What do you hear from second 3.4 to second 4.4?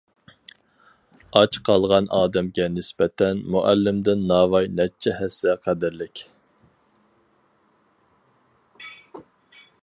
مۇئەللىمدىن